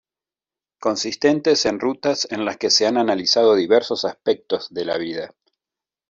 consistentes 0.79 1.67
en 1.67 1.79
rutas 1.79 2.27
en 2.31 2.43
las 2.43 2.57
que 2.57 2.71
se 2.71 2.87
han 2.87 2.97
analizado 2.97 3.53
diversos 3.53 4.03
aspectos 4.03 4.73
de 4.73 4.85
la 4.85 4.97
vida 4.97 5.35